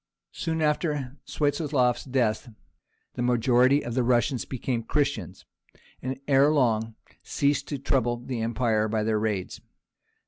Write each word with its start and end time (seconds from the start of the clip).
Soon 0.31 0.63
after 0.63 1.19
Swiatoslaf's 1.27 2.05
death 2.05 2.49
the 3.13 3.21
majority 3.21 3.83
of 3.85 3.93
the 3.93 4.01
Russians 4.01 4.45
became 4.45 4.81
Christians, 4.81 5.45
and 6.01 6.19
ere 6.27 6.49
long 6.49 6.95
ceased 7.21 7.67
to 7.67 7.77
trouble 7.77 8.17
the 8.17 8.41
empire 8.41 8.87
by 8.87 9.03
their 9.03 9.19
raids. 9.19 9.61